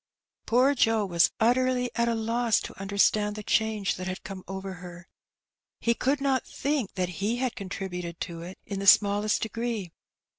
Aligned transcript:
Poor 0.47 0.73
Joe 0.73 1.05
was 1.05 1.29
utterly 1.39 1.91
at 1.93 2.07
a 2.07 2.15
loss 2.15 2.59
to 2.61 2.81
understand 2.81 3.35
the 3.35 3.43
change 3.43 3.97
that 3.97 4.07
had 4.07 4.23
come 4.23 4.43
over 4.47 4.73
her. 4.81 5.07
He 5.79 5.93
could 5.93 6.19
not 6.19 6.43
think 6.47 6.95
that 6.95 7.19
he 7.23 7.35
had 7.37 7.55
contributed 7.55 8.19
to 8.21 8.41
it 8.41 8.57
in 8.65 8.79
the 8.79 8.87
smallest 8.87 9.43
degree. 9.43 9.91